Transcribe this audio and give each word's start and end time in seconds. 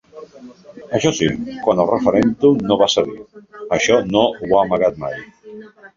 Això 0.99 1.09
sí, 1.17 1.27
quant 1.67 1.83
al 1.83 1.89
referèndum 1.91 2.65
no 2.71 2.77
va 2.85 2.89
cedir: 2.95 3.21
això 3.79 4.01
no 4.17 4.25
ha 4.49 4.61
amagat 4.65 4.99
mai. 5.05 5.21